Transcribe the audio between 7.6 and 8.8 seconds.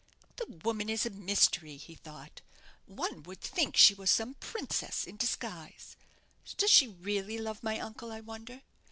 my uncle, I wonder?